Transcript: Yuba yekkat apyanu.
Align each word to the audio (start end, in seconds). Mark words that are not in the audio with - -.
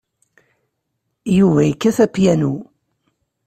Yuba 1.37 1.61
yekkat 1.65 1.97
apyanu. 2.05 2.53